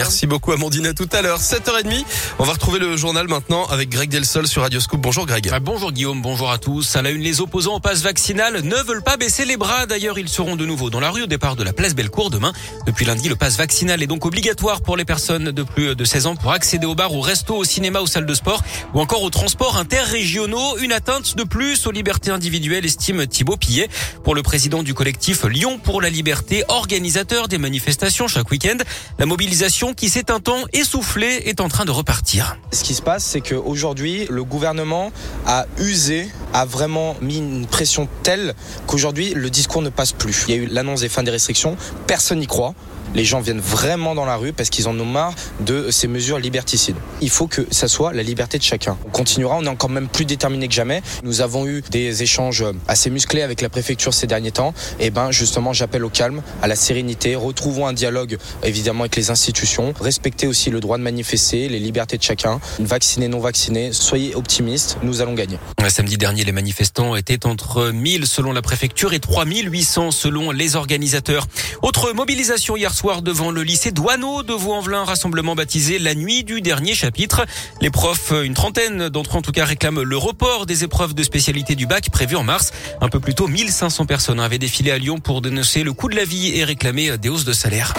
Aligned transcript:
Merci 0.00 0.28
beaucoup 0.28 0.52
Amandine, 0.52 0.86
à 0.86 0.94
tout 0.94 1.08
à 1.10 1.22
l'heure, 1.22 1.40
7h30. 1.40 2.04
On 2.38 2.44
va 2.44 2.52
retrouver 2.52 2.78
le 2.78 2.96
journal 2.96 3.26
maintenant 3.26 3.66
avec 3.66 3.88
Greg 3.88 4.08
Delsol 4.08 4.46
sur 4.46 4.62
Radio 4.62 4.78
Scoop. 4.78 5.00
Bonjour 5.00 5.26
Greg. 5.26 5.50
Ah, 5.52 5.58
bonjour 5.58 5.90
Guillaume, 5.90 6.22
bonjour 6.22 6.52
à 6.52 6.58
tous. 6.58 6.94
À 6.94 7.02
la 7.02 7.10
une, 7.10 7.20
les 7.20 7.40
opposants 7.40 7.74
au 7.74 7.80
passe 7.80 8.02
vaccinal 8.02 8.62
ne 8.62 8.76
veulent 8.76 9.02
pas 9.02 9.16
baisser 9.16 9.44
les 9.44 9.56
bras. 9.56 9.86
D'ailleurs, 9.86 10.16
ils 10.16 10.28
seront 10.28 10.54
de 10.54 10.64
nouveau 10.64 10.88
dans 10.88 11.00
la 11.00 11.10
rue 11.10 11.24
au 11.24 11.26
départ 11.26 11.56
de 11.56 11.64
la 11.64 11.72
place 11.72 11.96
Bellecour 11.96 12.30
demain. 12.30 12.52
Depuis 12.86 13.06
lundi, 13.06 13.28
le 13.28 13.34
passe 13.34 13.56
vaccinal 13.56 14.00
est 14.00 14.06
donc 14.06 14.24
obligatoire 14.24 14.82
pour 14.82 14.96
les 14.96 15.04
personnes 15.04 15.50
de 15.50 15.62
plus 15.64 15.96
de 15.96 16.04
16 16.04 16.26
ans 16.26 16.36
pour 16.36 16.52
accéder 16.52 16.86
aux 16.86 16.94
bars, 16.94 17.12
au 17.12 17.20
resto, 17.20 17.56
au 17.56 17.64
cinéma, 17.64 18.00
aux 18.00 18.06
salles 18.06 18.26
de 18.26 18.34
sport 18.34 18.62
ou 18.94 19.00
encore 19.00 19.24
aux 19.24 19.30
transports 19.30 19.78
interrégionaux. 19.78 20.78
Une 20.78 20.92
atteinte 20.92 21.34
de 21.34 21.42
plus 21.42 21.88
aux 21.88 21.92
libertés 21.92 22.30
individuelles, 22.30 22.86
estime 22.86 23.26
Thibaut 23.26 23.56
Pillet. 23.56 23.88
Pour 24.22 24.36
le 24.36 24.44
président 24.44 24.84
du 24.84 24.94
collectif 24.94 25.42
Lyon 25.42 25.80
pour 25.82 26.00
la 26.00 26.08
liberté, 26.08 26.62
organisateur 26.68 27.48
des 27.48 27.58
manifestations 27.58 28.28
chaque 28.28 28.48
week-end, 28.52 28.78
la 29.18 29.26
mobilisation 29.26 29.87
qui 29.94 30.08
s'est 30.08 30.30
un 30.30 30.40
temps 30.40 30.64
essoufflé 30.72 31.42
est 31.46 31.60
en 31.60 31.68
train 31.68 31.84
de 31.84 31.90
repartir. 31.90 32.56
Ce 32.72 32.84
qui 32.84 32.94
se 32.94 33.02
passe, 33.02 33.24
c'est 33.24 33.40
qu'aujourd'hui, 33.40 34.26
le 34.30 34.44
gouvernement 34.44 35.10
a 35.46 35.66
usé, 35.78 36.28
a 36.52 36.64
vraiment 36.64 37.16
mis 37.20 37.38
une 37.38 37.66
pression 37.66 38.08
telle 38.22 38.54
qu'aujourd'hui, 38.86 39.32
le 39.34 39.50
discours 39.50 39.82
ne 39.82 39.90
passe 39.90 40.12
plus. 40.12 40.44
Il 40.48 40.54
y 40.54 40.58
a 40.58 40.62
eu 40.62 40.66
l'annonce 40.66 41.00
des 41.00 41.08
fins 41.08 41.22
des 41.22 41.30
restrictions, 41.30 41.76
personne 42.06 42.38
n'y 42.40 42.46
croit. 42.46 42.74
Les 43.14 43.24
gens 43.24 43.40
viennent 43.40 43.60
vraiment 43.60 44.14
dans 44.14 44.26
la 44.26 44.36
rue 44.36 44.52
parce 44.52 44.68
qu'ils 44.68 44.86
en 44.86 44.98
ont 45.00 45.06
marre 45.06 45.34
de 45.60 45.90
ces 45.90 46.08
mesures 46.08 46.38
liberticides. 46.38 46.96
Il 47.22 47.30
faut 47.30 47.46
que 47.46 47.66
ça 47.70 47.88
soit 47.88 48.12
la 48.12 48.22
liberté 48.22 48.58
de 48.58 48.62
chacun. 48.62 48.98
On 49.06 49.08
continuera, 49.08 49.56
on 49.56 49.64
est 49.64 49.68
encore 49.68 49.88
même 49.88 50.08
plus 50.08 50.26
déterminé 50.26 50.68
que 50.68 50.74
jamais. 50.74 51.00
Nous 51.22 51.40
avons 51.40 51.66
eu 51.66 51.82
des 51.90 52.22
échanges 52.22 52.64
assez 52.86 53.08
musclés 53.08 53.40
avec 53.40 53.62
la 53.62 53.70
préfecture 53.70 54.12
ces 54.12 54.26
derniers 54.26 54.50
temps. 54.50 54.74
Et 55.00 55.08
ben 55.08 55.30
justement, 55.30 55.72
j'appelle 55.72 56.04
au 56.04 56.10
calme, 56.10 56.42
à 56.60 56.68
la 56.68 56.76
sérénité. 56.76 57.34
Retrouvons 57.34 57.86
un 57.86 57.94
dialogue 57.94 58.36
évidemment 58.62 59.04
avec 59.04 59.16
les 59.16 59.30
institutions. 59.30 59.94
Respectez 59.98 60.46
aussi 60.46 60.68
le 60.68 60.80
droit 60.80 60.98
de 60.98 61.02
manifester, 61.02 61.70
les 61.70 61.78
libertés 61.78 62.18
de 62.18 62.22
chacun. 62.22 62.60
Vaccinés, 62.78 63.28
non 63.28 63.40
vaccinés, 63.40 63.94
soyez 63.94 64.34
optimistes, 64.34 64.98
nous 65.02 65.22
allons 65.22 65.34
gagner. 65.34 65.58
Samedi 65.88 66.18
dernier, 66.18 66.37
les 66.44 66.52
manifestants 66.52 67.16
étaient 67.16 67.46
entre 67.46 67.90
1000 67.90 68.26
selon 68.26 68.52
la 68.52 68.62
préfecture 68.62 69.12
et 69.12 69.20
3800 69.20 70.10
selon 70.10 70.50
les 70.50 70.76
organisateurs. 70.76 71.46
Autre 71.82 72.12
mobilisation 72.12 72.76
hier 72.76 72.94
soir 72.94 73.22
devant 73.22 73.50
le 73.50 73.62
lycée 73.62 73.90
Douaneau 73.90 74.42
de 74.42 74.52
Vaux-en-Velin, 74.52 75.04
rassemblement 75.04 75.54
baptisé 75.54 75.98
la 75.98 76.14
nuit 76.14 76.44
du 76.44 76.60
dernier 76.60 76.94
chapitre. 76.94 77.46
Les 77.80 77.90
profs, 77.90 78.32
une 78.44 78.54
trentaine 78.54 79.08
d'entre 79.08 79.34
eux 79.34 79.38
en 79.38 79.42
tout 79.42 79.52
cas, 79.52 79.64
réclament 79.64 80.02
le 80.02 80.16
report 80.16 80.66
des 80.66 80.84
épreuves 80.84 81.14
de 81.14 81.22
spécialité 81.22 81.74
du 81.74 81.86
bac 81.86 82.10
prévues 82.10 82.36
en 82.36 82.44
mars. 82.44 82.72
Un 83.00 83.08
peu 83.08 83.20
plus 83.20 83.34
tôt, 83.34 83.46
1500 83.48 84.06
personnes 84.06 84.40
avaient 84.40 84.58
défilé 84.58 84.90
à 84.90 84.98
Lyon 84.98 85.18
pour 85.18 85.40
dénoncer 85.40 85.82
le 85.82 85.92
coût 85.92 86.08
de 86.08 86.16
la 86.16 86.24
vie 86.24 86.56
et 86.56 86.64
réclamer 86.64 87.18
des 87.18 87.28
hausses 87.28 87.44
de 87.44 87.52
salaire. 87.52 87.94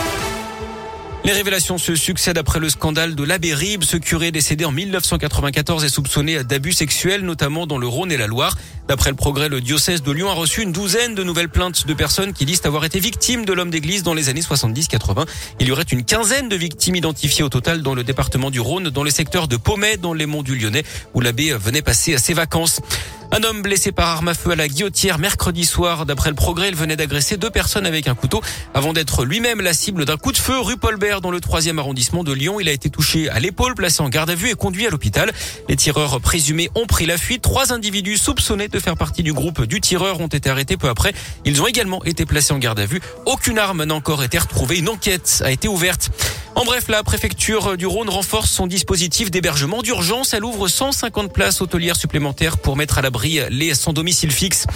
Les 1.26 1.34
révélations 1.34 1.78
se 1.78 1.96
succèdent 1.96 2.38
après 2.38 2.60
le 2.60 2.70
scandale 2.70 3.14
de 3.14 3.24
l'abbé 3.24 3.54
Rib. 3.54 3.84
Ce 3.84 3.98
curé 3.98 4.32
décédé 4.32 4.64
en 4.64 4.72
1994 4.72 5.84
est 5.84 5.90
soupçonné 5.90 6.44
d'abus 6.44 6.72
sexuels, 6.72 7.22
notamment 7.22 7.68
dans 7.68 7.78
le 7.78 7.88
Rhône 7.88 8.12
et 8.12 8.18
la 8.18 8.26
Loire. 8.26 8.58
D'après 8.88 9.10
le 9.10 9.16
progrès, 9.16 9.50
le 9.50 9.60
diocèse 9.60 10.02
de 10.02 10.12
Lyon 10.12 10.30
a 10.30 10.34
reçu 10.34 10.64
une 10.64 10.72
douzaine 10.72 11.16
de 11.16 11.24
nouvelles 11.24 11.50
plaintes 11.50 11.86
de 11.86 11.94
personnes 11.94 12.34
qui 12.34 12.46
disent 12.46 12.62
avoir 12.64 12.86
été 12.86 13.00
victimes 13.00 13.46
de 13.46 13.54
l'homme 13.54 13.70
d'église 13.70 14.02
dans 14.02 14.14
les 14.14 14.30
années 14.30 14.42
70-80. 14.42 15.28
Il 15.60 15.68
y 15.68 15.72
aurait 15.72 15.84
une 15.84 16.04
quinzaine 16.04 16.48
de 16.48 16.56
victimes 16.56 16.96
identifiées 16.96 17.44
au 17.44 17.50
total 17.50 17.82
dans 17.82 17.94
le 17.94 18.04
département 18.04 18.50
du 18.50 18.62
Rhône, 18.62 18.90
dans 18.90 19.04
le 19.04 19.12
secteur 19.12 19.48
de 19.48 19.58
Pommet, 19.58 19.98
dans 19.98 20.14
les 20.14 20.26
monts 20.26 20.42
du 20.42 20.56
Lyonnais, 20.56 20.84
où 21.14 21.22
l'abbé 21.22 21.54
venait 21.54 21.82
passer 21.82 22.18
ses 22.18 22.34
vacances. 22.34 22.80
Un 23.32 23.44
homme 23.44 23.62
blessé 23.62 23.92
par 23.92 24.08
arme 24.08 24.30
à 24.30 24.34
feu 24.34 24.52
à 24.52 24.56
la 24.56 24.68
guillotière 24.68 25.20
mercredi 25.20 25.64
soir. 25.64 26.08
D'après 26.08 26.32
le 26.32 26.36
progrès, 26.36 26.70
il 26.70 26.76
venait 26.76 26.96
d'agresser 26.96 27.38
deux 27.38 27.52
personnes 27.52 27.86
avec 27.86 28.08
un 28.08 28.16
couteau 28.16 28.42
avant 28.74 28.92
d'être 28.92 29.24
lui-même 29.24 29.62
la 29.62 29.74
cible 29.74 30.06
d'un 30.06 30.18
coup 30.18 30.32
de 30.32 30.38
feu 30.38 30.60
rue 30.60 30.78
Paulbert 30.78 31.22
dans 31.22 31.30
le 31.30 31.40
troisième 31.40 31.78
arrondissement 31.78 32.24
de 32.24 32.34
Lyon. 32.34 32.60
Il 32.60 32.68
a 32.68 32.72
été 32.72 32.90
touché 32.90 33.30
à 33.30 33.40
l'épaule, 33.40 33.76
placé 33.76 34.02
en 34.02 34.10
garde 34.10 34.32
à 34.32 34.36
vue 34.36 34.50
et 34.50 34.56
conduit 34.56 34.88
à 34.88 34.90
l'hôpital. 34.90 35.32
Les 35.70 35.76
tireurs 35.76 36.20
présumés 36.22 36.72
ont 36.74 36.88
pris 36.88 37.06
la 37.06 37.18
fuite. 37.18 37.44
Trois 37.44 37.72
individus 37.72 38.18
soupçonnés 38.18 38.68
de 38.68 38.80
faire 38.80 38.98
partie 38.98 39.22
du 39.22 39.32
groupe 39.32 39.64
du 39.64 39.80
tireur 39.80 40.20
ont 40.22 40.28
été 40.28 40.50
arrêtés 40.50 40.76
peu 40.76 40.90
après. 40.90 41.14
Ils 41.46 41.62
ont 41.62 41.68
également 41.68 42.04
été 42.06 42.26
placés 42.26 42.54
en 42.54 42.58
garde 42.58 42.80
à 42.80 42.88
vue. 42.88 43.00
Aucune 43.28 43.60
arme 43.60 43.84
n'a 43.84 43.94
encore 43.94 44.24
été 44.24 44.40
retrouvée. 44.40 44.80
Une 44.80 44.90
enquête 44.90 45.44
a 45.46 45.52
été 45.52 45.68
ouverte. 45.68 46.10
En 46.60 46.66
bref, 46.66 46.90
la 46.90 47.04
préfecture 47.04 47.78
du 47.78 47.86
Rhône 47.86 48.10
renforce 48.10 48.52
son 48.52 48.68
dispositif 48.68 49.32
d'hébergement 49.32 49.82
d'urgence. 49.82 50.34
Elle 50.34 50.44
ouvre 50.44 50.68
150 50.68 51.32
places 51.32 51.62
hôtelières 51.62 51.96
supplémentaires 51.96 52.58
pour 52.58 52.76
mettre 52.76 52.98
à 52.98 53.02
l'abri 53.02 53.40
les 53.50 53.74
sans 53.74 53.94
domicile 53.94 54.30
fixe. 54.30 54.68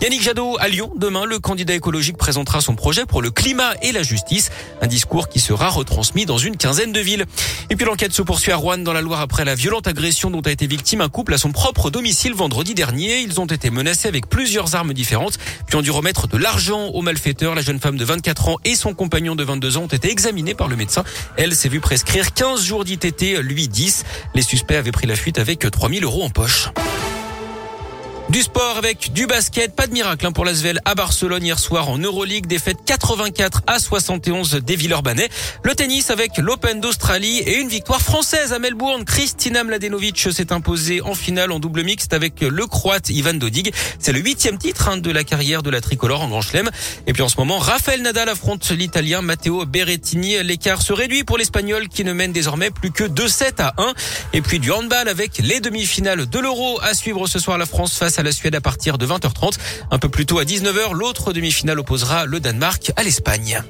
Yannick 0.00 0.22
Jadot 0.22 0.56
à 0.60 0.68
Lyon. 0.68 0.92
Demain, 0.94 1.24
le 1.24 1.40
candidat 1.40 1.74
écologique 1.74 2.16
présentera 2.16 2.60
son 2.60 2.76
projet 2.76 3.06
pour 3.06 3.22
le 3.22 3.32
climat 3.32 3.72
et 3.82 3.90
la 3.90 4.04
justice. 4.04 4.52
Un 4.82 4.86
discours 4.86 5.28
qui 5.28 5.40
sera 5.40 5.68
retransmis 5.68 6.26
dans 6.26 6.38
une 6.38 6.56
quinzaine 6.56 6.92
de 6.92 7.00
villes. 7.00 7.26
Et 7.70 7.76
puis 7.76 7.86
l'enquête 7.86 8.12
se 8.12 8.22
poursuit 8.22 8.52
à 8.52 8.56
Rouen 8.56 8.78
dans 8.78 8.92
la 8.92 9.00
Loire 9.00 9.20
après 9.20 9.44
la 9.44 9.56
violente 9.56 9.88
agression 9.88 10.30
dont 10.30 10.42
a 10.42 10.50
été 10.52 10.68
victime 10.68 11.00
un 11.00 11.08
couple 11.08 11.34
à 11.34 11.38
son 11.38 11.50
propre 11.50 11.90
domicile 11.90 12.34
vendredi 12.34 12.74
dernier. 12.74 13.18
Ils 13.18 13.40
ont 13.40 13.46
été 13.46 13.70
menacés 13.70 14.06
avec 14.06 14.28
plusieurs 14.28 14.76
armes 14.76 14.92
différentes, 14.92 15.38
puis 15.66 15.74
ont 15.74 15.82
dû 15.82 15.90
remettre 15.90 16.28
de 16.28 16.36
l'argent 16.36 16.86
aux 16.86 17.02
malfaiteurs. 17.02 17.56
La 17.56 17.62
jeune 17.62 17.80
femme 17.80 17.96
de 17.96 18.04
24 18.04 18.48
ans 18.48 18.58
et 18.64 18.76
son 18.76 18.94
compagnon 18.94 19.34
de 19.34 19.42
22 19.42 19.76
ans 19.76 19.82
ont 19.82 19.86
été 19.88 20.08
examinés 20.08 20.54
par 20.54 20.68
le 20.68 20.76
médecin. 20.76 21.02
Elle 21.36 21.54
s'est 21.54 21.68
vue 21.68 21.80
prescrire 21.80 22.32
15 22.34 22.62
jours 22.62 22.84
d'ITT, 22.84 23.40
lui 23.42 23.68
10. 23.68 24.04
Les 24.34 24.42
suspects 24.42 24.76
avaient 24.76 24.92
pris 24.92 25.06
la 25.06 25.16
fuite 25.16 25.38
avec 25.38 25.68
3000 25.70 26.04
euros 26.04 26.24
en 26.24 26.30
poche. 26.30 26.68
Du 28.28 28.40
sport 28.40 28.78
avec 28.78 29.12
du 29.12 29.26
basket, 29.26 29.74
pas 29.74 29.86
de 29.86 29.92
miracle 29.92 30.26
hein, 30.26 30.32
pour 30.32 30.44
l'Asvel 30.44 30.80
à 30.84 30.94
Barcelone 30.94 31.44
hier 31.44 31.58
soir 31.58 31.90
en 31.90 31.98
Euroleague, 31.98 32.46
défaite 32.46 32.78
84 32.86 33.62
à 33.66 33.78
71 33.78 34.60
des 34.64 34.76
Villeurbanais. 34.76 35.28
Le 35.62 35.74
tennis 35.74 36.10
avec 36.10 36.38
l'Open 36.38 36.80
d'Australie 36.80 37.40
et 37.40 37.58
une 37.58 37.68
victoire 37.68 38.00
française 38.00 38.52
à 38.52 38.58
Melbourne. 38.58 39.04
Kristina 39.04 39.64
Mladenovic 39.64 40.28
s'est 40.32 40.52
imposée 40.52 41.02
en 41.02 41.14
finale 41.14 41.52
en 41.52 41.58
double 41.58 41.82
mixte 41.82 42.14
avec 42.14 42.40
le 42.40 42.66
Croate 42.66 43.10
Ivan 43.10 43.34
Dodig. 43.34 43.70
C'est 43.98 44.12
le 44.12 44.20
huitième 44.20 44.56
titre 44.56 44.88
hein, 44.88 44.96
de 44.96 45.10
la 45.10 45.24
carrière 45.24 45.62
de 45.62 45.70
la 45.70 45.80
tricolore 45.80 46.22
en 46.22 46.28
Grand 46.28 46.42
Chelem. 46.42 46.70
Et 47.06 47.12
puis 47.12 47.22
en 47.22 47.28
ce 47.28 47.36
moment, 47.36 47.58
Rafael 47.58 48.00
Nadal 48.00 48.30
affronte 48.30 48.70
l'Italien 48.70 49.20
Matteo 49.20 49.66
Berrettini. 49.66 50.42
L'écart 50.42 50.80
se 50.80 50.94
réduit 50.94 51.24
pour 51.24 51.36
l'Espagnol 51.36 51.88
qui 51.88 52.04
ne 52.04 52.14
mène 52.14 52.32
désormais 52.32 52.70
plus 52.70 52.92
que 52.92 53.04
2-7 53.04 53.60
à 53.60 53.74
1. 53.76 53.92
Et 54.32 54.40
puis 54.40 54.58
du 54.58 54.70
handball 54.70 55.08
avec 55.08 55.38
les 55.38 55.60
demi-finales 55.60 56.26
de 56.26 56.38
l'Euro 56.38 56.80
à 56.82 56.94
suivre 56.94 57.26
ce 57.26 57.38
soir 57.38 57.58
la 57.58 57.66
France 57.66 57.92
à 58.18 58.22
la 58.22 58.32
Suède 58.32 58.54
à 58.54 58.60
partir 58.60 58.98
de 58.98 59.06
20h30. 59.06 59.58
Un 59.90 59.98
peu 59.98 60.08
plus 60.08 60.26
tôt 60.26 60.38
à 60.38 60.44
19h, 60.44 60.92
l'autre 60.92 61.32
demi-finale 61.32 61.78
opposera 61.78 62.26
le 62.26 62.40
Danemark 62.40 62.92
à 62.96 63.02
l'Espagne. 63.02 63.62